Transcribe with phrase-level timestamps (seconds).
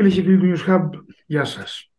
[0.00, 0.88] Φίλε και φίλοι του News Hub,
[1.26, 1.92] γεια σας.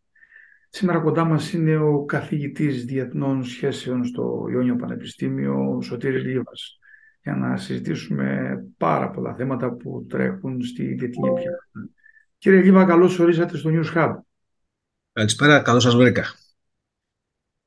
[0.70, 6.80] Σήμερα κοντά μας είναι ο καθηγητής διεθνών σχέσεων στο Ιόνιο Πανεπιστήμιο, ο Σωτήρης Λίβας,
[7.24, 11.70] για να συζητήσουμε πάρα πολλά θέματα που τρέχουν στη διεθνή επικοινωνία.
[12.38, 14.14] Κύριε Λίβα, καλώς ορίσατε στο News Hub.
[15.12, 16.24] Καλησπέρα, καλώς σας βρήκα.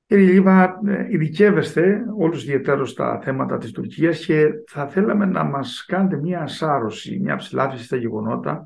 [0.06, 5.84] Κύριε Λίβα, ε, ειδικεύεστε όλους ιδιαίτερως στα θέματα της Τουρκίας και θα θέλαμε να μας
[5.86, 8.64] κάνετε μια ασάρωση, μια ψηλάφιση στα γεγονότα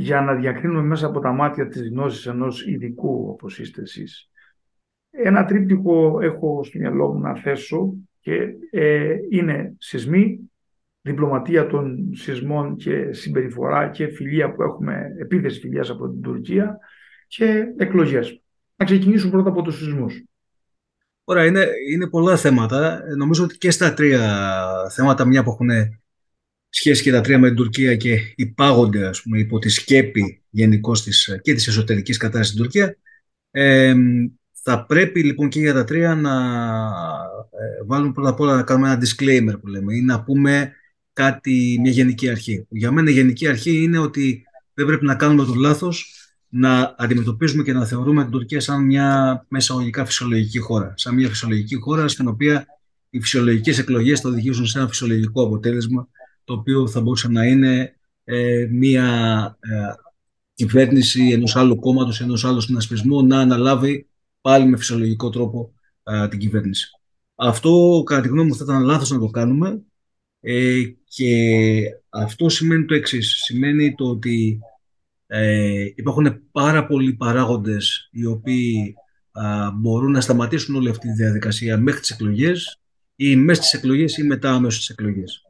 [0.00, 4.30] για να διακρίνουμε μέσα από τα μάτια της γνώσης ενός ειδικού όπως είστε εσείς.
[5.10, 10.50] Ένα τρίπτυχο έχω στο μυαλό μου να θέσω και ε, είναι σεισμοί,
[11.00, 16.78] διπλωματία των σεισμών και συμπεριφορά και φιλία που έχουμε, επίθεση φιλίας από την Τουρκία
[17.26, 18.42] και εκλογές.
[18.76, 20.24] Να ξεκινήσουμε πρώτα από τους σεισμούς.
[21.24, 23.02] Ωραία, είναι, είναι πολλά θέματα.
[23.16, 24.52] Νομίζω ότι και στα τρία
[24.94, 25.70] θέματα, μια που έχουν
[26.70, 30.92] σχέση και τα τρία με την Τουρκία και υπάγονται ας πούμε, υπό τη σκέπη γενικώ
[31.42, 32.96] και της εσωτερικής κατάστασης στην Τουρκία,
[33.50, 33.94] ε,
[34.62, 36.34] θα πρέπει λοιπόν και για τα τρία να
[37.50, 40.72] ε, βάλουμε πρώτα απ' όλα να κάνουμε ένα disclaimer που λέμε ή να πούμε
[41.12, 42.66] κάτι, μια γενική αρχή.
[42.68, 46.14] Για μένα η γενική αρχή είναι ότι δεν πρέπει να κάνουμε το λάθος
[46.48, 50.94] να αντιμετωπίζουμε και να θεωρούμε την Τουρκία σαν μια μεσαγωγικά φυσιολογική χώρα.
[50.96, 52.66] Σαν μια φυσιολογική χώρα στην οποία
[53.10, 56.08] οι φυσιολογικές εκλογές θα οδηγήσουν σε ένα φυσιολογικό αποτέλεσμα
[56.50, 59.06] το οποίο θα μπορούσε να είναι ε, μια
[59.60, 59.92] ε,
[60.54, 64.08] κυβέρνηση ενός άλλου κόμματος, ενός άλλου συνασπισμού να αναλάβει
[64.40, 66.90] πάλι με φυσιολογικό τρόπο ε, την κυβέρνηση.
[67.34, 69.82] Αυτό κατά τη γνώμη μου θα ήταν λάθος να το κάνουμε
[70.40, 73.42] ε, και αυτό σημαίνει το εξής.
[73.44, 74.60] Σημαίνει το ότι
[75.26, 78.94] ε, υπάρχουν πάρα πολλοί παράγοντες οι οποίοι
[79.74, 82.80] μπορούν να σταματήσουν όλη αυτή τη διαδικασία μέχρι τις εκλογές
[83.16, 85.49] ή μέσα στις εκλογές ή μετά αμέσως στις εκλογές.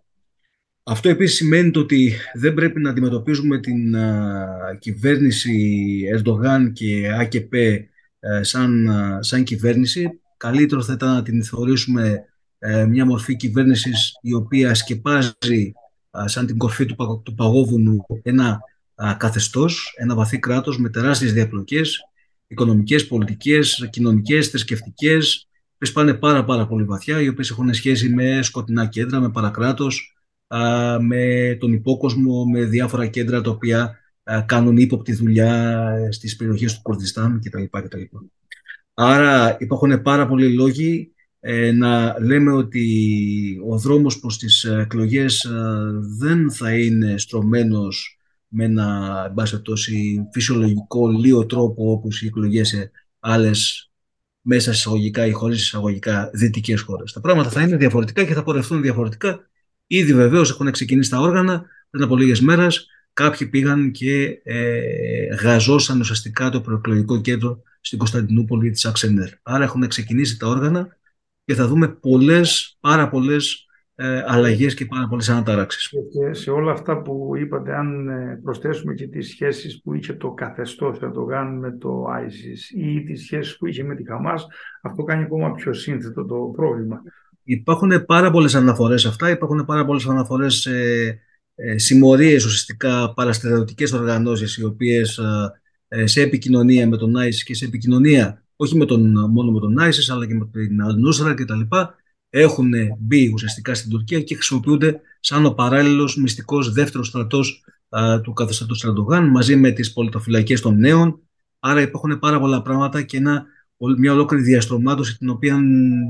[0.91, 3.94] Αυτό επίσης σημαίνει ότι δεν πρέπει να αντιμετωπίζουμε την
[4.78, 5.55] κυβέρνηση
[6.14, 7.55] Ερντογάν και ΑΚΠ
[8.41, 8.88] σαν,
[9.20, 10.20] σαν κυβέρνηση.
[10.36, 12.24] Καλύτερο θα ήταν να την θεωρήσουμε
[12.58, 15.73] ε, μια μορφή κυβέρνησης η οποία σκεπάζει
[16.24, 18.61] σαν την κορφή του, του παγόβουνου ένα
[19.17, 22.01] καθεστώς, ένα βαθύ κράτος με τεράστιες διαπλοκές,
[22.46, 28.42] οικονομικές, πολιτικές, κοινωνικές, θρησκευτικές, που πάνε πάρα, πάρα πολύ βαθιά, οι οποίες έχουν σχέση με
[28.42, 30.14] σκοτεινά κέντρα, με παρακράτος,
[31.00, 33.98] με τον υπόκοσμο, με διάφορα κέντρα τα οποία
[34.46, 37.64] κάνουν ύποπτη δουλειά στις περιοχές του Κουρδιστάν κτλ.
[37.70, 38.02] κτλ.
[38.94, 45.46] Άρα υπάρχουν πάρα πολλοί λόγοι ε, να λέμε ότι ο δρόμος προς τις εκλογές
[46.18, 48.18] δεν θα είναι στρωμένος
[48.48, 52.90] με ένα τόση φυσιολογικό λίγο τρόπο όπως οι εκλογές σε
[53.20, 53.90] άλλες
[54.40, 57.12] μέσα εισαγωγικά ή χωρίς εισαγωγικά δυτικές χώρες.
[57.12, 59.49] Τα πράγματα θα είναι διαφορετικά και θα πορευτούν διαφορετικά.
[59.92, 62.86] Ήδη βεβαίως έχουν ξεκινήσει τα όργανα πριν από λίγες μέρες.
[63.12, 69.28] Κάποιοι πήγαν και ε, γαζώσαν ουσιαστικά το προεκλογικό κέντρο στην Κωνσταντινούπολη της Αξενέρ.
[69.42, 70.96] Άρα έχουν ξεκινήσει τα όργανα
[71.45, 75.89] και θα δούμε πολλές, πάρα πολλές ε, αλλαγές και πάρα πολλές αναταράξεις.
[75.89, 80.30] Και σε όλα αυτά που είπατε, αν ε, προσθέσουμε και τις σχέσεις που είχε το
[80.30, 84.46] καθεστώς Ερντογάν με το ISIS ή τις σχέσεις που είχε με τη Χαμάς,
[84.83, 87.02] αυτό κάνει ακόμα πιο σύνθετο το πρόβλημα.
[87.42, 90.70] Υπάρχουν πάρα πολλές αναφορές αυτά, υπάρχουν πάρα πολλές αναφορές σε
[91.55, 95.20] ε, συμμορίες ουσιαστικά παραστρατιωτικές οργανώσεις οι οποίες
[95.89, 99.77] ε, σε επικοινωνία με τον ISIS και σε επικοινωνία όχι με τον, μόνο με τον
[99.80, 101.61] ISIS αλλά και με την Al-Nusra κτλ
[102.30, 107.64] έχουν μπει ουσιαστικά στην Τουρκία και χρησιμοποιούνται σαν ο παράλληλος μυστικός δεύτερος στρατός
[108.22, 111.20] του καθεστώτος Ερντογάν μαζί με τις πολιτοφυλακές των νέων.
[111.58, 113.45] Άρα υπάρχουν πάρα πολλά πράγματα και ένα,
[113.98, 115.58] μια ολόκληρη διαστρωμάτωση την οποία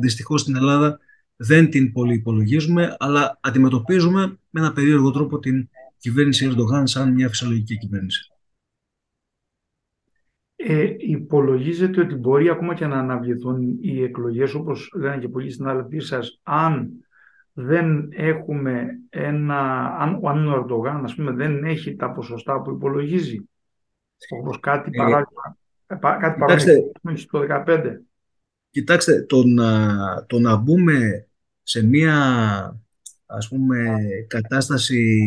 [0.01, 0.99] δυστυχώς στην Ελλάδα
[1.43, 5.69] δεν την πολύ υπολογίζουμε, αλλά αντιμετωπίζουμε με ένα περίεργο τρόπο την
[5.99, 8.33] κυβέρνηση Ερντογάν σαν μια φυσιολογική κυβέρνηση.
[10.57, 15.99] Ε, υπολογίζετε ότι μπορεί ακόμα και να αναβληθούν οι εκλογές όπως λένε και πολλοί συνάδελφοί
[15.99, 16.91] σας αν
[17.53, 23.49] δεν έχουμε ένα, αν, αν ο Ερντογάν ας πούμε δεν έχει τα ποσοστά που υπολογίζει
[24.41, 25.57] όπως κάτι ε, παράδειγμα
[25.87, 27.83] ε, κάτι παράδειγμα στο 2015
[28.71, 31.27] Κοιτάξτε, το να, το να μπούμε
[31.71, 32.17] σε μία
[33.27, 33.97] ας πούμε
[34.27, 35.21] κατάσταση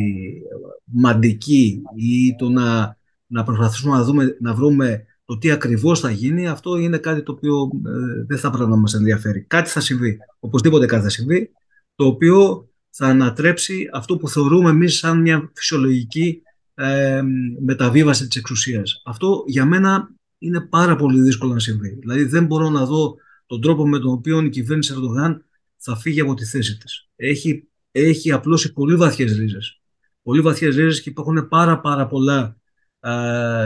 [0.83, 2.97] μαντική ή το να,
[3.27, 7.31] να προσπαθήσουμε να, δούμε, να βρούμε το τι ακριβώς θα γίνει, αυτό είναι κάτι το
[7.31, 9.41] οποίο ε, δεν θα πρέπει να μας ενδιαφέρει.
[9.41, 11.51] Κάτι θα συμβεί, οπωσδήποτε κάτι θα συμβεί,
[11.95, 16.41] το οποίο θα ανατρέψει αυτό που θεωρούμε εμείς σαν μια φυσιολογική
[16.75, 17.21] ε,
[17.65, 19.01] μεταβίβαση της εξουσίας.
[19.05, 21.97] Αυτό για μένα είναι πάρα πολύ δύσκολο να συμβεί.
[21.99, 25.45] Δηλαδή δεν μπορώ να δω τον τρόπο με τον οποίο η κυβέρνηση Ερντογάν
[25.83, 27.09] θα φύγει από τη θέση της.
[27.15, 29.81] Έχει, έχει απλώσει πολύ βαθιές ρίζες.
[30.21, 32.57] Πολύ βαθιές ρίζες και υπάρχουν πάρα πάρα πολλά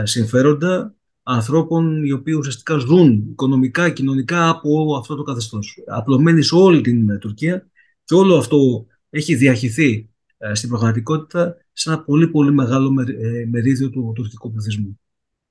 [0.02, 5.78] συμφέροντα ανθρώπων οι οποίοι ουσιαστικά ζουν οικονομικά, κοινωνικά από αυτό το καθεστώς.
[5.86, 7.68] Απλωμένοι σε όλη την Τουρκία
[8.04, 10.10] και όλο αυτό έχει διαχυθεί
[10.52, 12.90] στην πραγματικότητα σε ένα πολύ πολύ μεγάλο
[13.50, 15.00] μερίδιο του τουρκικού πληθυσμού.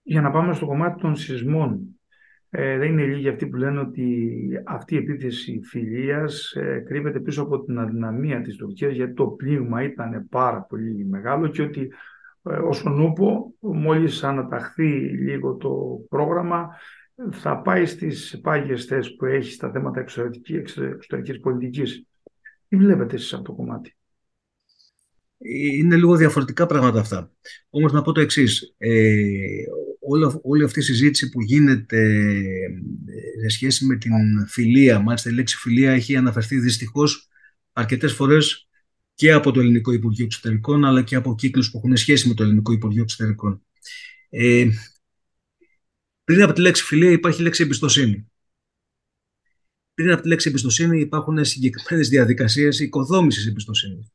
[0.04, 1.97] Για να πάμε στο κομμάτι των σεισμών,
[2.50, 4.32] ε, δεν είναι λίγοι αυτοί που λένε ότι
[4.66, 9.84] αυτή η επίθεση φιλίας ε, κρύβεται πίσω από την αδυναμία της Τουρκίας γιατί το πλήγμα
[9.84, 11.92] ήταν πάρα πολύ μεγάλο και ότι
[12.44, 16.70] ε, όσον ούπο μόλις αναταχθεί λίγο το πρόγραμμα
[17.32, 22.06] θα πάει στις πάγιες θέσεις που έχει στα θέματα εξωτερικής, εξωτερικής πολιτικής.
[22.68, 23.96] Τι βλέπετε εσείς αυτό το κομμάτι;
[25.78, 27.32] Είναι λίγο διαφορετικά πράγματα αυτά.
[27.70, 28.76] Όμως να πω το εξής.
[28.78, 29.20] Ε,
[30.44, 31.98] όλη αυτή η συζήτηση που γίνεται
[33.06, 34.12] ε, σε σχέση με την
[34.48, 37.27] φιλία, μάλιστα η λέξη φιλία έχει αναφερθεί δυστυχώς
[37.74, 38.68] αρκετές φορές
[39.13, 42.44] και από το Ελληνικό Υπουργείο Εξωτερικών αλλά και από κύκλους που έχουν σχέση με το
[42.44, 43.62] Ελληνικό Υπουργείο Εξωτερικών.
[44.30, 44.68] Ε,
[46.24, 48.27] πριν από τη λέξη φιλία υπάρχει η λέξη εμπιστοσύνη.
[49.94, 54.07] Πριν από τη λέξη εμπιστοσύνη υπάρχουν συγκεκριμένες διαδικασίες οικοδόμησης εμπιστοσύνης.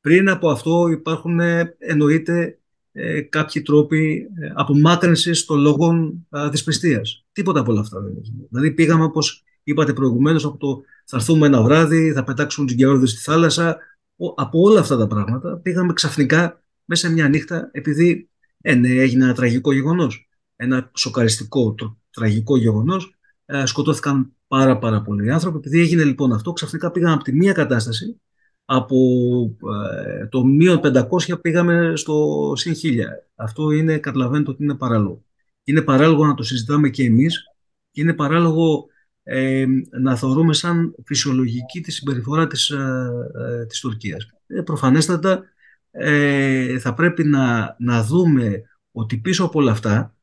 [0.00, 1.40] Πριν από αυτό υπάρχουν
[1.78, 2.61] εννοείται
[2.92, 7.24] ε, κάποιοι τρόποι ε, απομάκρυνσης των λόγων ε, δυσπιστίας.
[7.32, 8.46] Τίποτα από όλα αυτά δεν είναι.
[8.50, 13.10] Δηλαδή πήγαμε όπως είπατε προηγουμένως από το θα έρθουμε ένα βράδυ, θα πετάξουν τους γεώργους
[13.10, 13.78] στη θάλασσα.
[14.34, 18.28] Από όλα αυτά τα πράγματα πήγαμε ξαφνικά μέσα σε μια νύχτα επειδή
[18.60, 20.28] ε, ναι, έγινε ένα τραγικό γεγονός.
[20.56, 23.14] Ένα σοκαριστικό το, τραγικό γεγονός.
[23.44, 25.56] Ε, σκοτώθηκαν πάρα πάρα πολλοί άνθρωποι.
[25.56, 28.20] Επειδή έγινε λοιπόν αυτό, ξαφνικά πήγαμε από τη μία κατάσταση
[28.74, 28.96] από
[30.18, 32.98] ε, το μείον 500 πήγαμε στο συν 1000.
[33.34, 35.24] Αυτό είναι, καταλαβαίνετε ότι είναι παράλογο.
[35.64, 37.44] Είναι παράλογο να το συζητάμε και εμείς
[37.90, 38.86] και είναι παράλογο
[39.22, 39.64] ε,
[40.00, 44.26] να θεωρούμε σαν φυσιολογική τη συμπεριφορά της, ε, ε της Τουρκίας.
[44.46, 45.44] Ε, προφανέστατα
[46.80, 50.14] θα πρέπει να, να δούμε ότι πίσω από όλα αυτά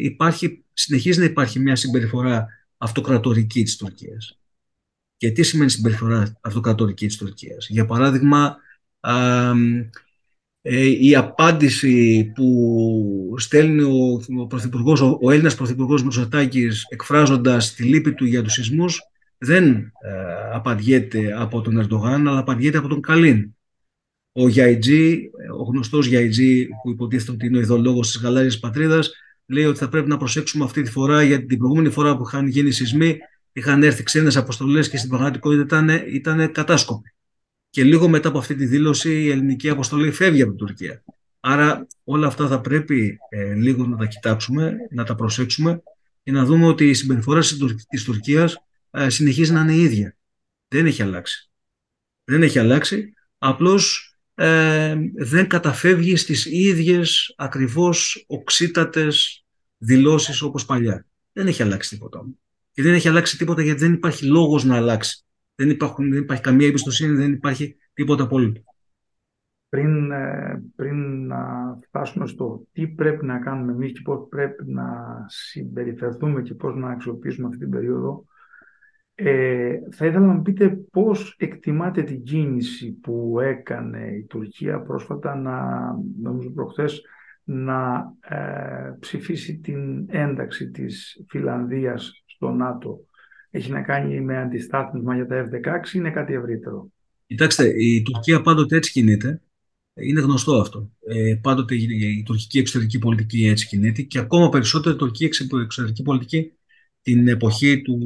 [0.00, 2.46] υπάρχει, συνεχίζει να υπάρχει μια συμπεριφορά
[2.76, 4.38] αυτοκρατορική της Τουρκίας.
[5.18, 8.56] Και τι σημαίνει συμπεριφορά αυτοκρατορική της Τουρκίας; Για παράδειγμα,
[10.60, 17.82] ε, η απάντηση που στέλνει ο, ο, πρωθυπουργός, ο, ο Έλληνας Πρωθυπουργός Μητσοτάκης εκφράζοντας τη
[17.82, 19.00] λύπη του για τους σεισμούς
[19.38, 19.92] δεν ε,
[20.52, 23.56] απαντιέται από τον Ερντογάν αλλά απαντιέται από τον Καλίν.
[24.32, 29.12] Ο Γιαϊτζή, ο γνωστός Γιαϊτζή που υποτίθεται ότι είναι ο ιδεολόγος της γαλάζιας πατρίδας
[29.46, 32.46] λέει ότι θα πρέπει να προσέξουμε αυτή τη φορά γιατί την προηγούμενη φορά που είχαν
[32.46, 33.18] γίνει σεισμοί
[33.52, 37.12] είχαν έρθει ξένες αποστολές και στην πραγματικότητα ήταν, ήταν κατάσκοποι.
[37.70, 41.04] Και λίγο μετά από αυτή τη δήλωση η ελληνική αποστολή φεύγει από την Τουρκία.
[41.40, 45.82] Άρα όλα αυτά θα πρέπει ε, λίγο να τα κοιτάξουμε, να τα προσέξουμε
[46.22, 47.40] και να δούμε ότι η συμπεριφορά
[47.88, 48.56] της Τουρκίας
[48.90, 50.16] ε, συνεχίζει να είναι η ίδια.
[50.68, 51.50] Δεν έχει αλλάξει.
[52.24, 59.44] Δεν έχει αλλάξει, απλώς ε, δεν καταφεύγει στις ίδιες ακριβώς οξύτατες
[59.76, 61.06] δηλώσεις όπως παλιά.
[61.32, 62.26] Δεν έχει αλλάξει τίποτα.
[62.78, 65.24] Και δεν έχει αλλάξει τίποτα γιατί δεν υπάρχει λόγος να αλλάξει.
[65.54, 68.60] Δεν, υπάρχουν, δεν υπάρχει καμία εμπιστοσύνη, δεν υπάρχει τίποτα απόλυτο.
[69.68, 71.38] Πριν, ε, πριν να
[71.86, 74.84] φτάσουμε στο τι πρέπει να κάνουμε εμείς και πώς πρέπει να
[75.26, 78.24] συμπεριφερθούμε και πώς να αξιοποιήσουμε αυτή την περίοδο,
[79.14, 85.34] ε, θα ήθελα να μου πείτε πώς εκτιμάτε την κίνηση που έκανε η Τουρκία πρόσφατα,
[85.34, 85.80] να,
[86.22, 87.02] νομίζω προχθές,
[87.44, 93.00] να ε, ψηφίσει την ένταξη της Φιλανδίας στο ΝΑΤΟ
[93.50, 96.90] έχει να κάνει με αντιστάθμισμα για τα F-16 ή είναι κάτι ευρύτερο;
[97.26, 99.42] Κοιτάξτε, η Τουρκία πάντοτε έτσι κινείται.
[99.94, 100.90] Είναι γνωστό αυτό.
[101.06, 106.52] Ε, πάντοτε η τουρκική εξωτερική πολιτική έτσι κινείται και ακόμα περισσότερο η τουρκική εξωτερική πολιτική
[107.02, 107.98] την εποχή του,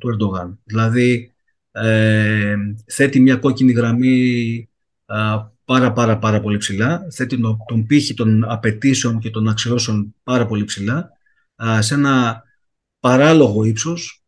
[0.00, 0.60] του Ερντογάν.
[0.64, 1.32] Δηλαδή
[1.70, 2.56] ε,
[2.86, 4.68] θέτει μια κόκκινη γραμμή
[5.64, 10.64] πάρα πάρα πάρα πολύ ψηλά, θέτει τον πύχη των απαιτήσεων και των αξιώσεων πάρα πολύ
[10.64, 11.10] ψηλά,
[11.78, 12.42] σε ένα
[13.00, 14.24] παράλογο ύψος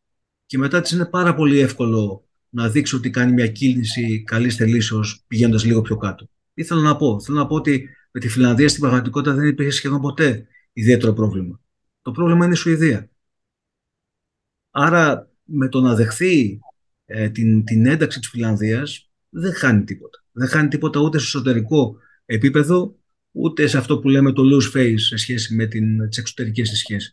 [0.47, 5.25] και μετά της είναι πάρα πολύ εύκολο να δείξει ότι κάνει μια κίνηση καλής θελήσεως
[5.27, 6.29] πηγαίνοντας λίγο πιο κάτω.
[6.55, 9.71] Τι θέλω να πω; Θέλω να πω ότι με τη Φιλανδία στην πραγματικότητα δεν υπήρχε
[9.71, 11.61] σχεδόν ποτέ ιδιαίτερο πρόβλημα.
[12.03, 13.11] Το πρόβλημα είναι η Σουηδία.
[14.71, 16.61] Άρα με το να δεχθεί
[17.05, 20.25] ε, την, την ένταξη της Φιλανδίας δεν χάνει τίποτα.
[20.33, 22.97] Δεν χάνει τίποτα ούτε σε εσωτερικό επίπεδο,
[23.31, 27.13] ούτε σε αυτό που λέμε το loose face σε σχέση με την, τις εξωτερικές σχέσεις.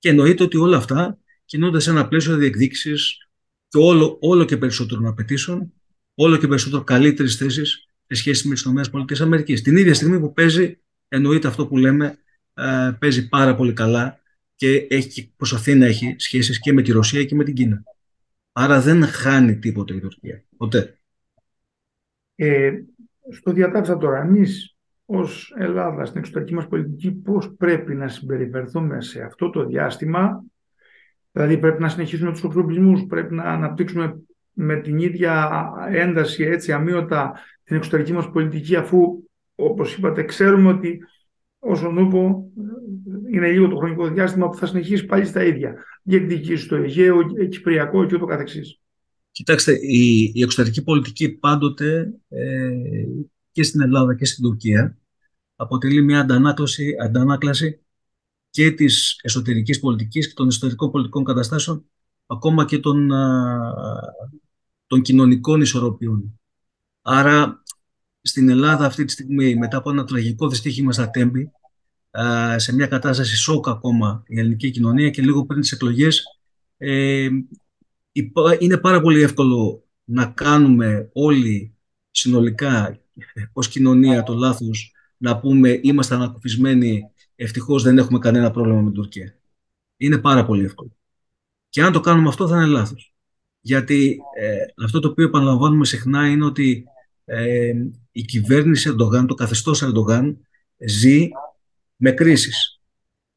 [0.00, 3.28] Και εννοείται ότι όλα αυτά κινούνται σε ένα πλαίσιο διεκδίκησης
[3.68, 5.72] και όλο, όλο και περισσότερων απαιτήσεων,
[6.14, 9.42] όλο και περισσότερο καλύτερης θέσης σε σχέση με τις ΗΠΑ.
[9.62, 12.18] Την ίδια στιγμή που παίζει, εννοείται αυτό που λέμε,
[12.54, 14.20] ε, παίζει πάρα πολύ καλά
[14.54, 17.82] και έχει, προσπαθεί να έχει σχέσεις και με τη Ρωσία και με την Κίνα.
[18.52, 20.44] Άρα δεν χάνει τίποτα η Τουρκία.
[20.56, 20.98] Ποτέ.
[22.34, 22.72] Ε,
[23.30, 24.76] στο διατάφτα τώρα, εμείς
[25.12, 30.44] ως Ελλάδα στην εξωτερική μας πολιτική πώς πρέπει να συμπεριφερθούμε σε αυτό το διάστημα
[31.32, 34.20] δηλαδή πρέπει να συνεχίσουμε τους εξοπλισμούς πρέπει να αναπτύξουμε
[34.52, 37.32] με την ίδια ένταση έτσι αμύωτα
[37.64, 39.22] την εξωτερική μας πολιτική αφού
[39.54, 40.98] όπως είπατε ξέρουμε ότι
[41.58, 42.50] όσον ούπο
[43.32, 45.74] είναι λίγο το χρονικό διάστημα που θα συνεχίσει πάλι στα ίδια.
[46.02, 48.80] Διεκδικήσει στο Αιγαίο, Κυπριακό και ούτω καθεξής.
[49.30, 52.70] Κοιτάξτε, η, η εξωτερική πολιτική πάντοτε ε,
[53.52, 54.99] και στην Ελλάδα και στην Τουρκία
[55.60, 57.80] αποτελεί μια αντανάκλαση, αντανάκλαση
[58.50, 61.84] και της εσωτερικής πολιτικής και των εσωτερικών πολιτικών καταστάσεων
[62.26, 63.10] ακόμα και των,
[64.86, 66.40] των κοινωνικών ισορροπιών.
[67.02, 67.62] Άρα
[68.22, 71.50] στην Ελλάδα αυτή τη στιγμή μετά από ένα τραγικό δυστύχημα στα Τέμπη
[72.56, 76.22] σε μια κατάσταση σοκ ακόμα η ελληνική κοινωνία και λίγο πριν τις εκλογές
[76.76, 77.28] ε,
[78.58, 81.74] είναι πάρα πολύ εύκολο να κάνουμε όλοι
[82.10, 83.00] συνολικά
[83.52, 88.92] ως κοινωνία το λάθος να πούμε είμαστε ανακουφισμένοι, ευτυχώς δεν έχουμε κανένα πρόβλημα με την
[88.92, 89.38] Τουρκία.
[89.96, 90.96] Είναι πάρα πολύ εύκολο.
[91.68, 93.14] Και αν το κάνουμε αυτό θα είναι λάθος.
[93.60, 96.84] Γιατί ε, αυτό το οποίο επαναλαμβάνουμε συχνά είναι ότι
[97.24, 97.72] ε,
[98.12, 100.46] η κυβέρνηση Ερντογάν, το καθεστώς Ερντογάν
[100.86, 101.28] ζει
[101.96, 102.80] με κρίσεις.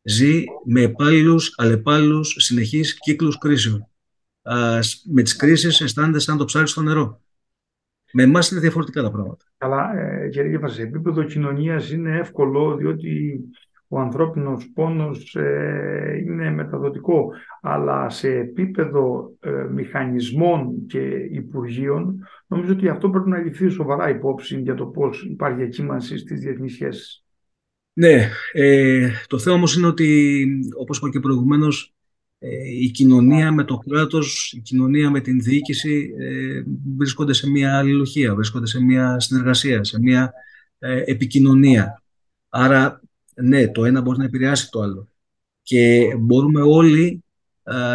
[0.01, 3.87] Ζει με υπάλληλους, αλλεπάλληλους, συνεχείς κύκλους κρίσεων.
[4.41, 7.21] Α, με τις κρίσεις αισθάνεται σαν το ψάρι στο νερό.
[8.13, 9.45] Με εμάς είναι διαφορετικά τα πράγματα.
[9.63, 13.39] Καλά, ε, κύριε σε επίπεδο κοινωνίας είναι εύκολο διότι
[13.87, 20.99] ο ανθρώπινος πόνος ε, είναι μεταδοτικό, αλλά σε επίπεδο ε, μηχανισμών και
[21.31, 26.39] υπουργείων νομίζω ότι αυτό πρέπει να ληφθεί σοβαρά υπόψη για το πώς υπάρχει εκείμανση στις
[26.39, 27.23] διεθνείς σχέσεις.
[27.93, 30.45] Ναι, ε, το θέμα όμως είναι ότι,
[30.79, 31.92] όπως είπα και προηγουμένως, ε,
[32.79, 36.63] η κοινωνία με το κράτος, η κοινωνία με την διοίκηση ε,
[36.97, 40.33] βρίσκονται σε μια αλληλουχία, βρίσκονται σε μια συνεργασία, σε μια
[40.79, 42.03] ε, επικοινωνία.
[42.49, 43.01] Άρα,
[43.35, 45.07] ναι, το ένα μπορεί να επηρεάσει το άλλο.
[45.61, 47.23] Και μπορούμε όλοι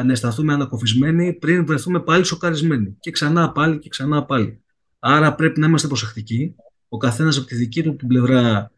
[0.05, 2.97] να αισθανθούμε ανακοφισμένοι πριν βρεθούμε πάλι σοκαρισμένοι.
[3.01, 4.61] Και ξανά πάλι και ξανά πάλι.
[4.99, 6.55] Άρα πρέπει να είμαστε προσεκτικοί.
[6.89, 8.71] Ο καθένας από τη δική του την πλευρά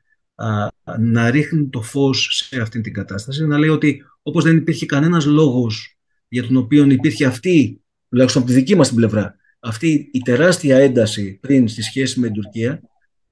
[0.99, 5.25] να ρίχνει το φως σε αυτή την κατάσταση, να λέει ότι όπως δεν υπήρχε κανένας
[5.25, 10.19] λόγος για τον οποίο υπήρχε αυτή, τουλάχιστον από τη δική μας την πλευρά, αυτή η
[10.19, 12.81] τεράστια ένταση πριν στη σχέση με την Τουρκία,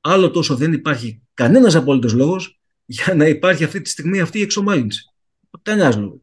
[0.00, 4.42] άλλο τόσο δεν υπάρχει κανένας απόλυτος λόγος για να υπάρχει αυτή τη στιγμή αυτή η
[4.42, 5.04] εξομάλυνση.
[5.62, 6.20] Κανένας λόγος.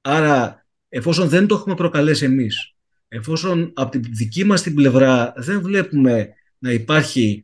[0.00, 2.74] Άρα, εφόσον δεν το έχουμε προκαλέσει εμείς,
[3.08, 7.42] εφόσον από τη δική μας την πλευρά δεν βλέπουμε να υπάρχει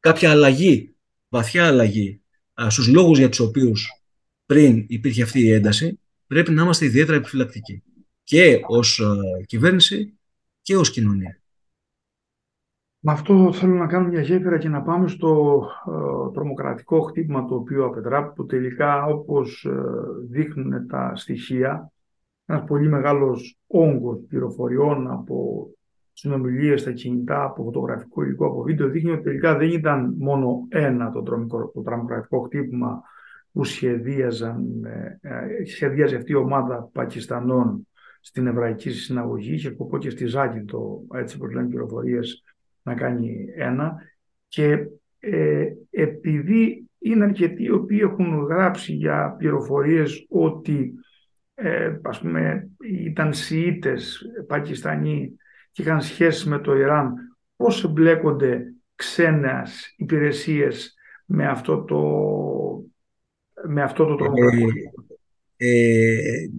[0.00, 0.95] κάποια αλλαγή
[1.28, 2.22] βαθιά αλλαγή
[2.68, 4.02] στους λόγους για τους οποίους
[4.46, 7.82] πριν υπήρχε αυτή η ένταση, πρέπει να είμαστε ιδιαίτερα επιφυλακτικοί.
[8.22, 9.02] Και ως
[9.46, 10.18] κυβέρνηση
[10.62, 11.40] και ως κοινωνία.
[13.08, 17.54] Με αυτό θέλω να κάνω μια γέφυρα και να πάμε στο ε, τρομοκρατικό χτύπημα το
[17.54, 19.82] οποίο απετράπει, που τελικά όπως ε,
[20.28, 21.92] δείχνουν τα στοιχεία,
[22.46, 25.68] ένας πολύ μεγάλος όγκος πληροφοριών από
[26.16, 31.10] συνομιλίες στα κινητά, από φωτογραφικό υλικό, από βίντεο, δείχνει ότι τελικά δεν ήταν μόνο ένα
[31.10, 31.22] το,
[31.74, 33.02] το τρομοκρατικό χτύπημα
[33.52, 37.86] που σχεδίαζαν, ε, ε, σχεδίαζε αυτή η ομάδα Πακιστανών
[38.20, 39.54] στην Εβραϊκή Συναγωγή.
[39.54, 42.44] Είχε σκοπό και στη Ζάκη το, έτσι όπως λένε πληροφορίες,
[42.82, 43.96] να κάνει ένα.
[44.48, 44.86] Και
[45.18, 50.92] ε, επειδή είναι αρκετοί οι οποίοι έχουν γράψει για πληροφορίες ότι
[51.54, 55.36] ε, ας πούμε ήταν Σιήτες Πακιστανοί
[55.76, 57.14] και είχαν σχέση με το Ιράν,
[57.56, 62.00] πώς εμπλέκονται ξένες υπηρεσίες με αυτό το,
[63.68, 64.68] με αυτό το τρομοκρατικό.
[65.56, 66.50] Ε, ε,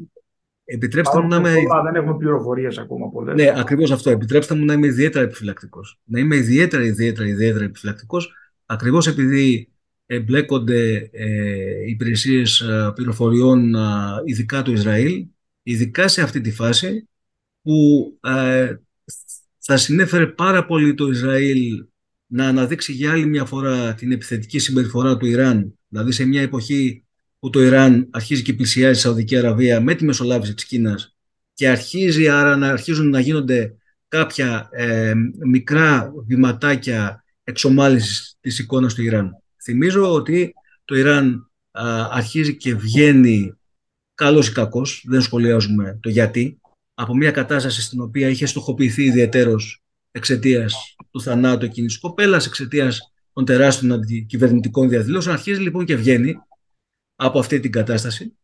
[0.63, 1.53] επιτρέψτε μου να είμαι...
[1.83, 3.35] Δεν έχουμε πληροφορίες ακόμα πολλές.
[3.35, 4.09] Ναι, ακριβώς αυτό.
[4.09, 5.99] Επιτρέψτε μου να είμαι ιδιαίτερα επιφυλακτικός.
[6.03, 8.33] Να είμαι ιδιαίτερα, ιδιαίτερα, ιδιαίτερα επιφυλακτικός,
[8.65, 9.71] ακριβώς επειδή
[10.05, 13.79] εμπλέκονται ε, υπηρεσίες ε, πληροφοριών ε,
[14.25, 15.27] ειδικά του Ισραήλ,
[15.63, 17.09] ειδικά σε αυτή τη φάση
[17.61, 18.75] που ε,
[19.57, 21.85] θα συνέφερε πάρα πολύ το Ισραήλ
[22.27, 27.03] να αναδείξει για άλλη μια φορά την επιθετική συμπεριφορά του Ιράν, δηλαδή σε μια εποχή
[27.39, 31.15] που το Ιράν αρχίζει και πλησιάζει τη Σαουδική Αραβία με τη μεσολάβηση της Κίνας
[31.53, 33.75] και αρχίζει άρα να αρχίζουν να γίνονται
[34.07, 35.13] κάποια ε,
[35.47, 39.41] μικρά βηματάκια εξομάλυνσης της εικόνας του Ιράν.
[39.63, 40.53] Θυμίζω ότι
[40.85, 41.51] το Ιράν
[42.11, 43.53] αρχίζει και βγαίνει
[44.13, 46.59] καλός ή κακός, δεν σχολιάζουμε το γιατί,
[46.99, 49.55] από μια κατάσταση στην οποία είχε στοχοποιηθεί ιδιαίτερο
[50.11, 55.35] εξαιτίας του θανάτου εκείνης της κοπέλας, εξαιτίας των τεράστιων αντικυβερνητικών διαδηλώσεων.
[55.35, 56.35] Αρχίζει λοιπόν και βγαίνει
[57.15, 58.37] από αυτή την κατάσταση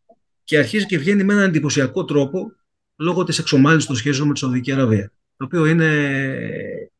[0.44, 2.52] και αρχίζει και βγαίνει με έναν εντυπωσιακό τρόπο
[2.96, 5.12] λόγω της εξομάλυνσης των σχέσεων με τη Σαουδική Αραβία.
[5.38, 5.90] Το οποίο είναι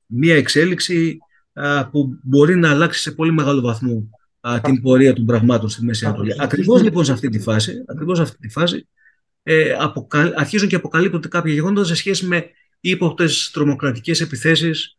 [0.06, 1.18] μια εξέλιξη
[1.92, 4.10] που μπορεί να αλλάξει σε πολύ μεγάλο βαθμό
[4.62, 6.36] την πορεία των πραγμάτων στη Μέση Ανατολή.
[6.40, 8.88] Ακριβώς λοιπόν σε αυτή τη φάση, ακριβώς σε αυτή τη φάση
[9.44, 9.76] ε,
[10.36, 14.96] αρχίζουν και αποκαλύπτονται κάποια γεγονότα σε σχέση με ύποπτες τρομοκρατικές επιθέσεις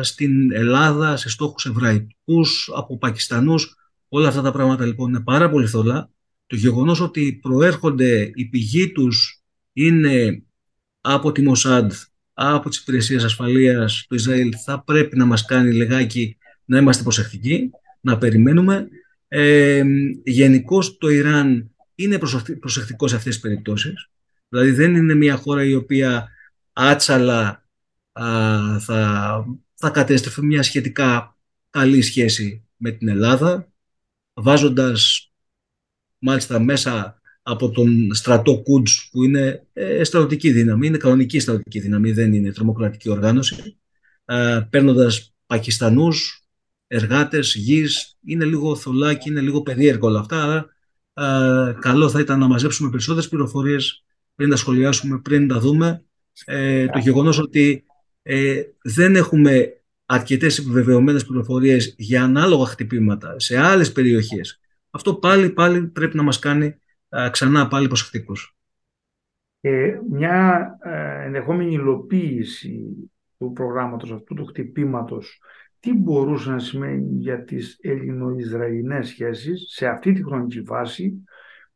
[0.00, 3.74] στην Ελλάδα, σε στόχους εβραϊκούς, από Πακιστανούς.
[4.08, 6.10] Όλα αυτά τα πράγματα λοιπόν είναι πάρα πολύ θολά.
[6.46, 9.42] Το γεγονός ότι προέρχονται, η πηγή τους
[9.72, 10.42] είναι
[11.00, 11.92] από τη Μοσάντ,
[12.32, 17.70] από τις υπηρεσίες ασφαλείας του Ισραήλ θα πρέπει να μας κάνει λιγάκι να είμαστε προσεκτικοί,
[18.00, 18.88] να περιμένουμε.
[19.28, 19.82] Ε,
[20.24, 22.18] Γενικώς το Ιράν είναι
[22.60, 24.10] προσεκτικός σε αυτές τις περιπτώσεις.
[24.48, 26.28] Δηλαδή δεν είναι μια χώρα η οποία
[26.72, 27.68] άτσαλα
[28.80, 31.36] θα, θα κατέστρεφε μια σχετικά
[31.70, 33.72] καλή σχέση με την Ελλάδα,
[34.34, 35.30] βάζοντας
[36.18, 42.12] μάλιστα μέσα από τον στρατό Κούντς που είναι ε, στρατιωτική δύναμη, είναι κανονική στρατιωτική δύναμη,
[42.12, 43.78] δεν είναι τρομοκρατική οργάνωση,
[44.24, 46.46] ε, παίρνοντας Πακιστανούς,
[46.86, 50.75] εργάτες, γης, είναι λίγο θολάκι, είναι λίγο περίεργο όλα αυτά, αλλά
[51.16, 54.04] ε, καλό θα ήταν να μαζέψουμε περισσότερες πληροφορίες
[54.34, 56.04] πριν τα σχολιάσουμε, πριν τα δούμε.
[56.44, 57.84] Ε, το γεγονός ότι
[58.22, 64.60] ε, δεν έχουμε αρκετές επιβεβαιωμένες πληροφορίες για ανάλογα χτυπήματα σε άλλες περιοχές.
[64.90, 66.76] Αυτό πάλι, πάλι πρέπει να μας κάνει
[67.30, 68.56] ξανά πάλι προσεκτικούς.
[69.66, 75.40] Ε, μια ε, ενδεχόμενη υλοποίηση του προγράμματος αυτού του χτυπήματος
[75.80, 81.24] τι μπορούσε να σημαίνει για τις ελληνο-ισραηλινές σχέσεις σε αυτή τη χρονική φάση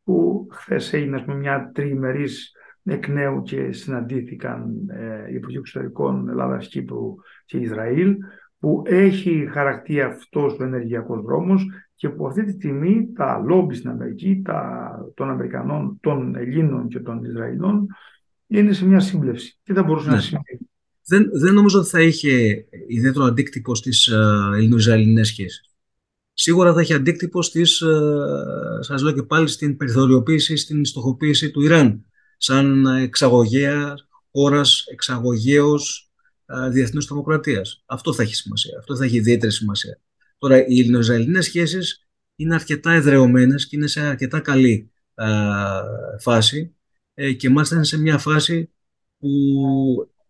[0.03, 7.15] που χθες έγινε μια τριημερής εκ νέου και συναντήθηκαν ε, οι Υπουργοί Εξωτερικών Ελλάδας, Κύπρου
[7.45, 8.15] και Ισραήλ
[8.59, 13.89] που έχει χαρακτεί αυτός ο ενεργειακός δρόμος και που αυτή τη στιγμή τα λόμπι στην
[13.89, 17.87] Αμερική τα, των Αμερικανών, των Ελλήνων και των Ισραηλινών
[18.47, 19.59] είναι σε μια σύμπλευση.
[19.63, 20.21] Τι θα μπορούσε να ναι.
[20.21, 20.70] σημαίνει;
[21.11, 25.61] Δεν, δεν νομίζω ότι θα είχε ιδιαίτερο αντίκτυπο στις uh, ελληνο-ισραηλινές σχέσεις.
[26.33, 31.61] Σίγουρα θα έχει αντίκτυπο στις, uh, σας λέω και πάλι, στην περιθωριοποίηση, στην στοχοποίηση του
[31.61, 32.05] Ιράν
[32.37, 33.95] σαν εξαγωγέα
[34.31, 36.11] χώρας εξαγωγέως
[36.71, 37.83] διεθνούς τρομοκρατίας.
[37.85, 38.77] Αυτό θα έχει σημασία.
[38.79, 39.99] Αυτό θα έχει ιδιαίτερη σημασία.
[40.37, 44.91] Τώρα, οι ελληνοϊσραηλινές σχέσεις είναι αρκετά εδρεωμένες και είναι σε αρκετά καλή
[46.19, 46.75] φάση
[47.13, 48.71] ε, και μάλιστα είναι σε μια φάση
[49.17, 49.29] που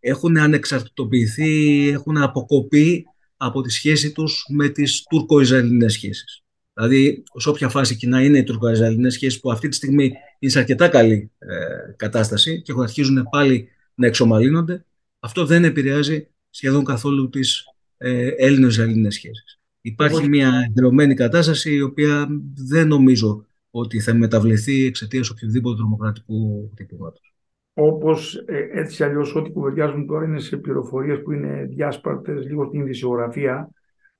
[0.01, 3.05] έχουν ανεξαρτητοποιηθεί, έχουν αποκοπεί
[3.37, 6.43] από τη σχέση τους με τις τουρκο-ισραηλινές σχέσεις.
[6.73, 10.51] Δηλαδή, σε όποια φάση και να είναι οι τουρκο-ισραηλινές σχέσεις που αυτή τη στιγμή είναι
[10.51, 11.55] σε αρκετά καλή ε,
[11.95, 14.85] κατάσταση και αρχίζουν πάλι να εξομαλύνονται,
[15.19, 17.63] αυτό δεν επηρεάζει σχεδόν καθόλου τις
[17.97, 19.59] ε, Έλληνες-Ισραηλινές σχέσεις.
[19.81, 27.30] Υπάρχει μια εντρεωμένη κατάσταση η οποία δεν νομίζω ότι θα μεταβληθεί εξαιτίας οποιοδήποτε τρομοκρατικού χτυπήματος.
[27.73, 32.81] Όπως ε, έτσι αλλιώς ό,τι κουβεντιάζουν τώρα είναι σε πληροφορίες που είναι διάσπαρτες λίγο στην
[32.81, 33.69] ειδησιογραφία.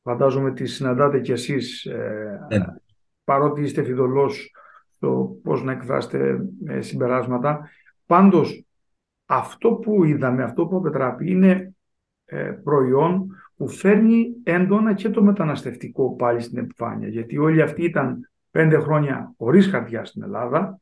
[0.01, 2.65] Φαντάζομαι ότι συναντάτε κι εσείς ε, ναι.
[3.23, 4.51] παρότι είστε φιδωλός
[4.95, 7.69] στο πώς να εκφράσετε ε, συμπεράσματα.
[8.05, 8.65] Πάντως
[9.25, 11.73] αυτό που είδαμε, αυτό που απετράπει είναι
[12.25, 17.07] ε, προϊόν που φέρνει έντονα και το μεταναστευτικό πάλι στην επιφάνεια.
[17.07, 20.79] Γιατί όλοι αυτοί ήταν πέντε χρόνια χωρίς χαρτιά στην Ελλάδα.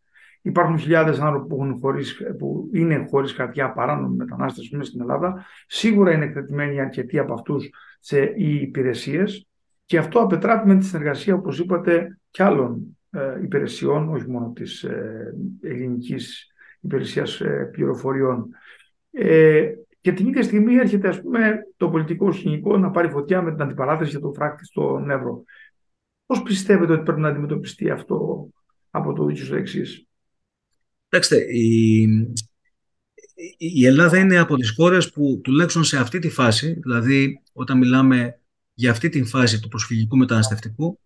[0.50, 5.46] Υπάρχουν χιλιάδες άνθρωποι που, χωρίς, που είναι χωρίς χαρτιά παράνομοι μετανάστες μέσα στην Ελλάδα.
[5.68, 9.48] Σίγουρα είναι εκτεθειμένοι αρκετοί από αυτούς σε υπηρεσίες.
[9.86, 14.84] Και αυτό απετράπει με τη συνεργασία, όπως είπατε, κι άλλων ε, υπηρεσιών, όχι μόνο της
[14.84, 18.50] ε, ελληνικής υπηρεσίας ε, πληροφοριών.
[19.12, 19.70] Ε,
[20.02, 23.62] και την ίδια στιγμή έρχεται ας πούμε, το πολιτικό σκηνικό να πάρει φωτιά με την
[23.62, 25.44] αντιπαράθεση για το φράκτη στο Νεύρο.
[26.26, 28.48] Πώς πιστεύετε ότι πρέπει να αντιμετωπιστεί αυτό
[28.90, 30.09] από το δίκαιο στο εξής;
[31.10, 32.02] Κοιτάξτε, η,
[33.58, 38.40] η Ελλάδα είναι από τις χώρες που τουλάχιστον σε αυτή τη φάση, δηλαδή όταν μιλάμε
[38.74, 41.00] για αυτή τη φάση του προσφυγικού μεταναστευτικού,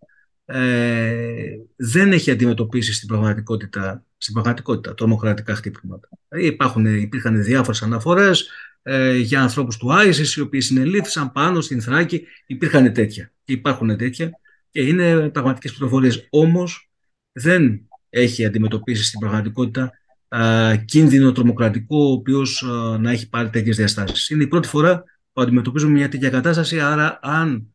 [0.44, 6.08] ε, δεν έχει αντιμετωπίσει στην πραγματικότητα, στην πραγματικότητα τρομοκρατικά χτύπηματα.
[6.28, 8.48] Δηλαδή υπάρχουν, υπήρχαν διάφορες αναφορές
[8.82, 12.26] ε, για ανθρώπους του ISIS οι οποίοι συνελήφθησαν πάνω στην Θράκη.
[12.46, 14.30] Υπήρχαν τέτοια και υπάρχουν τέτοια
[14.70, 16.26] και είναι πραγματικές πληροφορίες.
[16.30, 16.90] Όμως
[17.32, 17.88] δεν
[18.20, 19.92] έχει αντιμετωπίσει στην πραγματικότητα
[20.28, 22.64] ε, κίνδυνο τρομοκρατικό ο οποίος
[22.98, 24.30] να έχει πάρει τέτοιες διαστάσεις.
[24.30, 27.68] Είναι η πρώτη φορά που αντιμετωπίζουμε μια τέτοια κατάσταση, άρα αν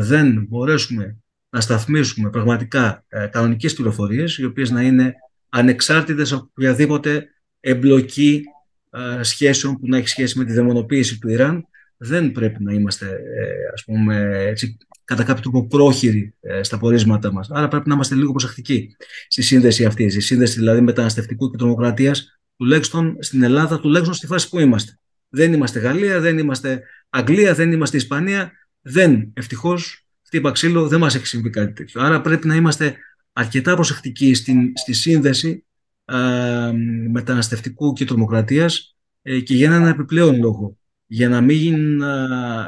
[0.00, 1.18] δεν μπορέσουμε
[1.54, 5.14] να σταθμίσουμε πραγματικά ε, κανονικές πληροφορίες, οι οποίες να είναι
[5.48, 7.28] ανεξάρτητες από οποιαδήποτε
[7.60, 8.42] εμπλοκή
[8.90, 11.66] ε, σχέσεων που να έχει σχέση με τη δαιμονοποίηση του Ιράν.
[11.96, 17.32] Δεν πρέπει να είμαστε, ε, ας πούμε, έτσι, κατά κάποιο τρόπο πρόχειροι ε, στα πορίσματά
[17.32, 17.50] μας.
[17.50, 18.96] Άρα πρέπει να είμαστε λίγο προσεκτικοί
[19.28, 24.48] στη σύνδεση αυτή, στη σύνδεση δηλαδή μεταναστευτικού και τρομοκρατίας, τουλάχιστον στην Ελλάδα, τουλάχιστον στη φάση
[24.48, 24.98] που είμαστε.
[25.28, 31.14] Δεν είμαστε Γαλλία, δεν είμαστε Αγγλία, δεν είμαστε Ισπανία, δεν, ευτυχώς, χτύπα ξύλο, δεν μας
[31.14, 32.00] έχει συμβεί κάτι τέτοιο.
[32.00, 32.96] Άρα πρέπει να είμαστε
[33.32, 35.64] αρκετά προσεκτικοί στην, στη σύνδεση
[36.04, 36.72] ε,
[37.10, 40.78] μεταναστευτικού και τρομοκρατίας ε, και για έναν επιπλέον λόγο.
[41.06, 42.02] Για να μην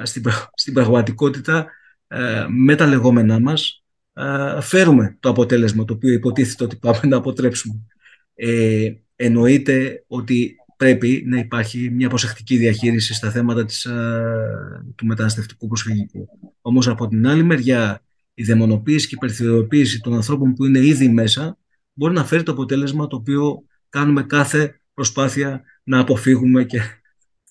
[0.03, 0.23] στην,
[0.55, 1.65] στην πραγματικότητα ε,
[2.49, 3.85] με τα λεγόμενά μας
[4.61, 7.87] φέρουμε το αποτέλεσμα το οποίο υποτίθεται ότι πάμε να αποτρέψουμε.
[8.35, 13.89] Ε, εννοείται ότι πρέπει να υπάρχει μια προσεκτική διαχείριση στα θέματα της,
[14.95, 16.29] του μεταναστευτικού προσφυγικού.
[16.61, 18.03] Όμως από την άλλη μεριά
[18.35, 21.59] η δαιμονοποίηση και η υπερθυριοποίηση των ανθρώπων που είναι ήδη μέσα
[21.93, 26.81] μπορεί να φέρει το αποτέλεσμα το οποίο κάνουμε κάθε προσπάθεια να αποφύγουμε και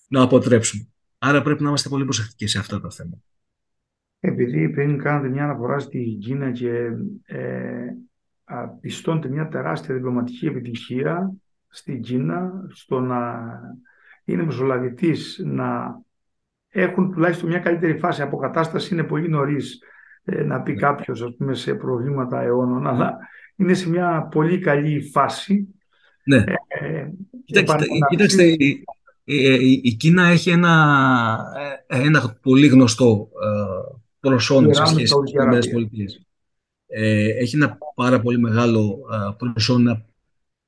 [0.07, 0.87] να αποτρέψουμε.
[1.17, 3.23] Άρα πρέπει να είμαστε πολύ προσεκτικοί σε αυτά τα θέματα.
[4.19, 6.89] Επειδή πριν κάνετε μια αναφορά στην Κίνα και
[7.25, 7.87] ε,
[8.81, 11.33] πιστώνεται μια τεράστια διπλωματική επιτυχία
[11.67, 13.43] στην Κίνα στο να
[14.25, 15.99] είναι μεσολαβητής, να
[16.69, 19.79] έχουν τουλάχιστον μια καλύτερη φάση αποκατάσταση είναι πολύ νωρίς
[20.23, 20.79] ε, να πει ναι.
[20.79, 23.17] κάποιος ας πούμε σε προβλήματα αιώνων αλλά
[23.55, 25.75] είναι σε μια πολύ καλή φάση
[26.23, 26.43] ναι.
[26.67, 27.07] Ε,
[28.07, 28.85] κοιτάξτε, η,
[29.83, 31.37] η, Κίνα έχει ένα,
[31.87, 33.29] ε, ένα πολύ γνωστό
[34.25, 35.13] ε, προσόν σε σχέση
[35.49, 36.25] με τις ΗΠΑ.
[36.87, 38.99] Ε, έχει ένα πάρα πολύ μεγάλο
[39.37, 40.05] προσόν,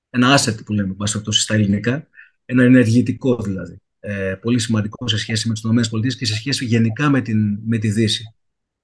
[0.09, 2.07] ένα asset που λέμε πάση αυτό στα ελληνικά,
[2.45, 3.81] ένα ενεργητικό δηλαδή.
[3.99, 7.77] Ε, πολύ σημαντικό σε σχέση με τις ΗΠΑ και σε σχέση γενικά με, την, με
[7.77, 8.33] τη Δύση.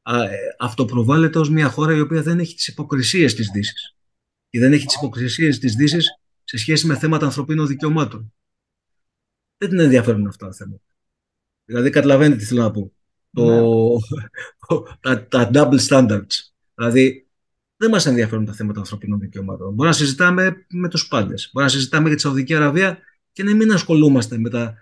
[0.02, 3.96] Α, ε, αυτοπροβάλλεται ως μια χώρα η οποία δεν έχει τις υποκρισίες της Δύσης
[4.50, 8.34] και δεν έχει τις υποκρισίες της Δύσης σε σχέση με θέματα ανθρωπίνων δικαιωμάτων.
[9.58, 10.84] Δεν την ενδιαφέρουν αυτά τα θέματα.
[11.66, 12.93] Δηλαδή καταλαβαίνετε τι θέλω να πω.
[13.34, 14.78] Το, ναι.
[15.02, 16.52] τα, τα double standards.
[16.76, 17.28] Δηλαδή
[17.78, 19.68] δεν μας ενδιαφέρουν τα θέματα ανθρωπίνων δικαιωμάτων.
[19.68, 21.50] Μπορούμε να συζητάμε με τους πάντες.
[21.54, 22.98] Μπορούμε να συζητάμε για τη Σαουδική Αραβία
[23.32, 24.76] και να μην ασχολούμαστε με τα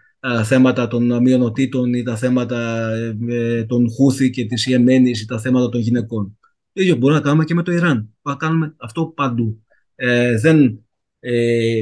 [0.44, 2.90] θέματα των μειονοτήτων ή τα θέματα
[3.30, 6.38] ε, των Χούθη και της Ιεμένης ή τα θέματα των γυναικών.
[6.74, 7.94] Το ίδιο μπορούμε να κάνουμε και με το Ιράν.
[7.98, 9.66] Μπορούμε να κάνουμε αυτό παντού.
[9.96, 10.86] Ε, δεν,
[11.20, 11.82] ε,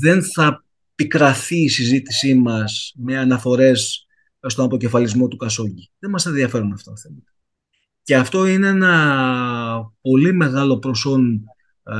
[0.00, 0.64] δεν θα
[0.94, 4.03] πικραθεί η συζήτησή μας με αναφορές
[4.46, 5.90] στον αποκεφαλισμό του Κασόγκη.
[5.98, 7.32] Δεν μας ενδιαφέρουν αυτά τα θέματα.
[8.02, 11.44] Και αυτό είναι ένα πολύ μεγάλο προσόν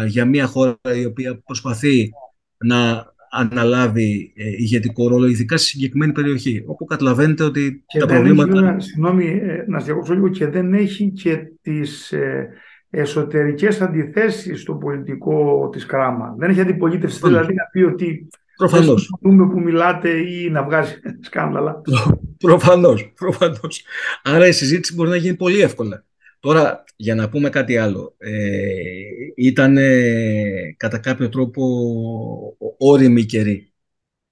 [0.07, 2.11] για μια χώρα η οποία προσπαθεί
[2.57, 8.69] να αναλάβει ε, ηγετικό ρόλο, ειδικά στη συγκεκριμένη περιοχή, όπου καταλαβαίνετε ότι και τα προβλήματα...
[8.69, 12.49] Έχει, συγγνώμη, ε, να διακόψω λίγο, και δεν έχει και τις ε,
[12.91, 16.35] εσωτερικές αντιθέσεις στο πολιτικό της κράμα.
[16.39, 19.11] Δεν έχει αντιπολίτευση, δηλαδή να πει ότι Προφανώς.
[19.21, 21.83] Δεν που μιλάτε ή να βγάζει σκάνδαλα.
[22.39, 23.83] Προφανώς, προφανώς.
[24.23, 26.05] Άρα η συζήτηση μπορεί να γίνει πολύ εύκολα.
[26.41, 28.33] Τώρα, για να πούμε κάτι άλλο, ε,
[29.37, 29.77] ήταν
[30.77, 31.63] κατά κάποιο τρόπο
[32.79, 33.69] όριμη καιρή.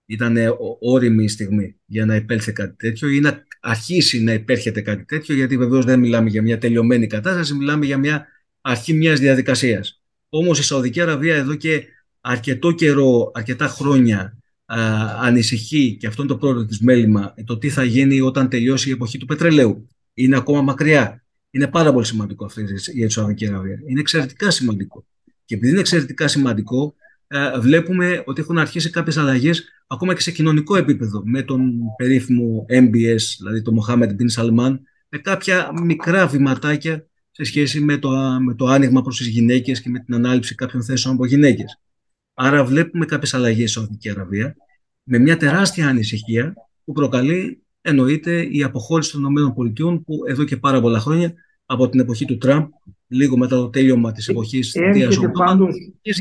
[0.07, 0.37] Ήταν
[0.81, 5.35] όριμη η στιγμή για να επέλθει κάτι τέτοιο ή να αρχίσει να υπέρχεται κάτι τέτοιο,
[5.35, 8.27] γιατί βεβαίως δεν μιλάμε για μια τελειωμένη κατάσταση, μιλάμε για μια
[8.61, 10.03] αρχή μιας διαδικασίας.
[10.29, 11.85] Όμως η Σαουδική Αραβία εδώ και
[12.23, 14.79] αρκετό καιρό, αρκετά χρόνια α,
[15.21, 18.93] ανησυχεί και αυτό είναι το πρώτο της μέλημα το τι θα γίνει όταν τελειώσει η
[18.93, 19.89] εποχή του πετρελαίου.
[20.15, 21.25] Είναι ακόμα μακριά.
[21.51, 22.61] Είναι πάρα πολύ σημαντικό αυτό
[22.93, 23.81] για τη Σαουδική Αραβία.
[23.87, 25.05] Είναι εξαιρετικά σημαντικό.
[25.45, 26.95] Και επειδή είναι εξαιρετικά σημαντικό,
[27.61, 33.23] βλέπουμε ότι έχουν αρχίσει κάποιες αλλαγές ακόμα και σε κοινωνικό επίπεδο με τον περίφημο MBS,
[33.39, 38.67] δηλαδή το Mohammed Bin Salman, με κάποια μικρά βηματάκια σε σχέση με το, με το
[38.67, 41.81] άνοιγμα προς τις γυναίκες και με την ανάληψη κάποιων θέσεων από γυναίκες.
[42.45, 44.57] Άρα βλέπουμε κάποιες αλλαγές στη Σαουδική Αραβία
[45.03, 49.53] με μια τεράστια ανησυχία που προκαλεί εννοείται η αποχώρηση των ΗΠΑ
[50.05, 51.33] που εδώ και πάρα πολλά χρόνια
[51.67, 52.67] από την εποχή του Τραμπ,
[53.07, 55.75] λίγο μετά το τέλειωμα της εποχής Δίας πάντως,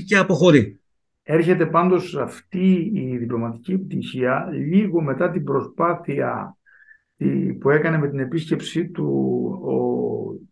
[0.05, 0.79] και αποχωρεί.
[1.23, 6.57] Έρχεται πάντως αυτή η διπλωματική επιτυχία λίγο μετά την προσπάθεια
[7.59, 9.07] που έκανε με την επίσκεψη του
[9.63, 9.79] ο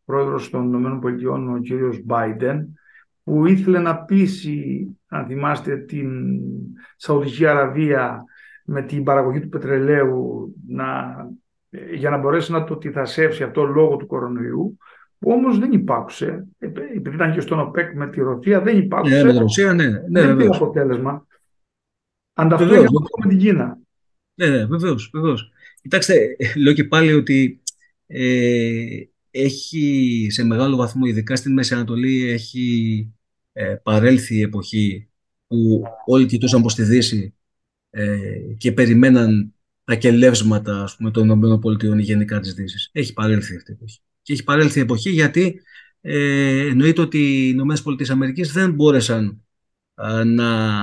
[0.05, 2.59] πρόεδρος των ΗΠΑ, ο κύριος Biden,
[3.29, 6.09] που ήθελε να πείσει, αν θυμάστε, την
[6.95, 8.23] Σαουδική Αραβία
[8.63, 10.85] με την παραγωγή του πετρελαίου να,
[11.95, 14.77] για να μπορέσει να το τυθασεύσει αυτό λόγω του κορονοϊού,
[15.19, 19.15] που όμως δεν υπάκουσε, επειδή ήταν και στον ΟΠΕΚ με τη Ρωσία, δεν υπάκουσε.
[19.15, 19.87] Ναι, με τη Ρωσία, ναι.
[19.87, 21.25] ναι δεν πήρε αποτέλεσμα.
[22.33, 22.65] Ανταυτό
[23.23, 23.77] με την Κίνα.
[24.33, 25.51] Ναι, ναι, βεβαίως, βεβαίως.
[25.81, 27.61] Κοιτάξτε, λέω και πάλι ότι
[28.07, 28.85] ε,
[29.31, 33.13] έχει σε μεγάλο βαθμό, ειδικά στην Μέση Ανατολή, έχει
[33.53, 35.09] ε, παρέλθει η εποχή
[35.47, 37.33] που όλοι κοιτούσαν προς τη Δύση
[37.89, 38.17] ε,
[38.57, 42.89] και περιμέναν τα κελεύσματα ας πούμε, των ΗΠΑ γενικά της Δύσης.
[42.91, 43.99] Έχει παρέλθει αυτή η εποχή.
[44.21, 45.61] Και έχει παρέλθει η εποχή γιατί
[46.01, 49.43] ε, εννοείται ότι οι ΗΠΑ δεν μπόρεσαν
[50.25, 50.81] να,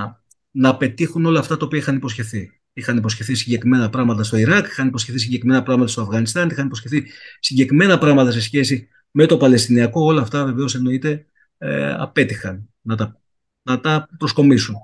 [0.51, 2.51] να πετύχουν όλα αυτά τα οποία είχαν υποσχεθεί.
[2.73, 7.03] είχαν υποσχεθεί συγκεκριμένα πράγματα στο Ιράκ, είχαν υποσχεθεί συγκεκριμένα πράγματα στο Αφγανιστάν, είχαν υποσχεθεί
[7.39, 10.03] συγκεκριμένα πράγματα σε σχέση με το Παλαιστινιακό.
[10.03, 11.25] Όλα αυτά βεβαίως εννοείται
[11.57, 13.21] ε, απέτυχαν να τα,
[13.61, 14.75] να τα προσκομίσουν.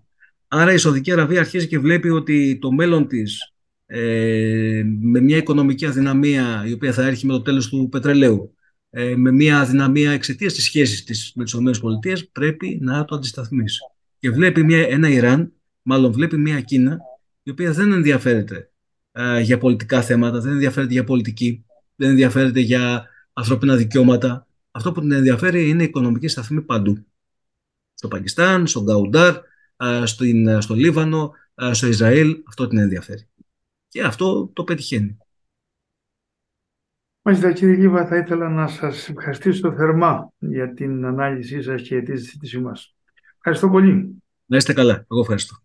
[0.47, 3.53] Άρα η Σαουδική Αραβία αρχίζει και βλέπει ότι το μέλλον της
[3.85, 8.55] ε, με μια οικονομική αδυναμία η οποία θα έρχει με το τέλος του πετρελαίου,
[8.89, 13.79] ε, με μια αδυναμία εξαιτίας της σχέσης της με τις ΗΠΑ πρέπει να το αντισταθμίσει.
[14.19, 16.99] Και βλέπει μια, ένα Ιράν, μάλλον βλέπει μια Κίνα
[17.43, 18.71] η οποία δεν ενδιαφέρεται
[19.11, 24.47] ε, για πολιτικά θέματα, δεν ενδιαφέρεται για πολιτική, δεν ενδιαφέρεται για ανθρώπινα δικαιώματα.
[24.75, 27.05] Αυτό που την ενδιαφέρει είναι η οικονομική σταθμή παντού.
[27.93, 29.41] Στο Πακιστάν, στο Γκαουντάρ,
[30.55, 31.33] στο Λίβανο,
[31.71, 33.27] στο Ισραήλ, αυτό την ενδιαφέρει.
[33.87, 35.17] Και αυτό το πετυχαίνει.
[37.21, 42.17] Μάλιστα κύριε Λίβα, θα ήθελα να σας ευχαριστήσω θερμά για την ανάλυση σας και τη
[42.17, 42.95] συζήτησή μας.
[43.35, 44.23] Ευχαριστώ πολύ.
[44.45, 45.05] Να είστε καλά.
[45.11, 45.62] Εγώ ευχαριστώ.